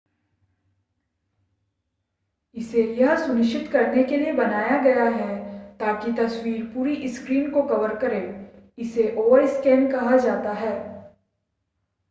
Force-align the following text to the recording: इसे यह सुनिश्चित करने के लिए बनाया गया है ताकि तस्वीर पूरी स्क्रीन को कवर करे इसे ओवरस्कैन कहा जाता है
इसे 2.55 2.83
यह 2.95 3.15
सुनिश्चित 3.15 3.67
करने 3.67 4.03
के 4.03 4.17
लिए 4.17 4.31
बनाया 4.31 4.77
गया 4.83 5.03
है 5.09 5.35
ताकि 5.77 6.11
तस्वीर 6.13 6.63
पूरी 6.65 7.07
स्क्रीन 7.09 7.51
को 7.51 7.63
कवर 7.63 7.95
करे 7.95 8.21
इसे 8.77 9.15
ओवरस्कैन 9.15 9.91
कहा 9.91 10.17
जाता 10.17 10.53
है 10.53 10.73